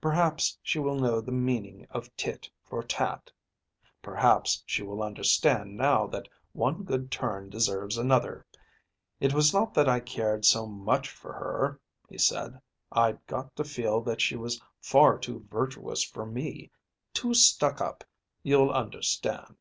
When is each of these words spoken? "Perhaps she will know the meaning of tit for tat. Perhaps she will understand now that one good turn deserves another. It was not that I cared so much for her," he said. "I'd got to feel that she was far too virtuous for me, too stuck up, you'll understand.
"Perhaps 0.00 0.60
she 0.62 0.78
will 0.78 0.94
know 0.94 1.20
the 1.20 1.32
meaning 1.32 1.88
of 1.90 2.14
tit 2.16 2.48
for 2.62 2.84
tat. 2.84 3.32
Perhaps 4.00 4.62
she 4.64 4.84
will 4.84 5.02
understand 5.02 5.76
now 5.76 6.06
that 6.06 6.28
one 6.52 6.84
good 6.84 7.10
turn 7.10 7.50
deserves 7.50 7.98
another. 7.98 8.46
It 9.18 9.34
was 9.34 9.52
not 9.52 9.74
that 9.74 9.88
I 9.88 9.98
cared 9.98 10.44
so 10.44 10.66
much 10.66 11.10
for 11.10 11.32
her," 11.32 11.80
he 12.08 12.16
said. 12.16 12.60
"I'd 12.92 13.18
got 13.26 13.56
to 13.56 13.64
feel 13.64 14.02
that 14.02 14.20
she 14.20 14.36
was 14.36 14.62
far 14.80 15.18
too 15.18 15.44
virtuous 15.50 16.04
for 16.04 16.24
me, 16.24 16.70
too 17.12 17.34
stuck 17.34 17.80
up, 17.80 18.04
you'll 18.44 18.70
understand. 18.70 19.56